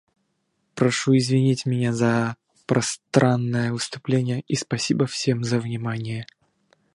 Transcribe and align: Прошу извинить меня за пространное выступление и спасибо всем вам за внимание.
Прошу 0.73 1.15
извинить 1.15 1.67
меня 1.67 1.93
за 1.93 2.35
пространное 2.65 3.71
выступление 3.71 4.41
и 4.47 4.55
спасибо 4.55 5.05
всем 5.05 5.37
вам 5.37 5.43
за 5.43 5.59
внимание. 5.59 6.25